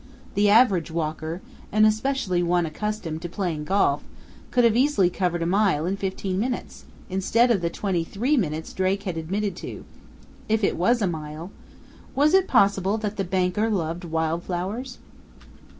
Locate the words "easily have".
4.75-5.15